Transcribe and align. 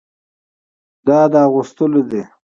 دا 1.07 1.19
د 1.31 1.33
اغوستلو 1.47 2.01
ده. 2.09 2.23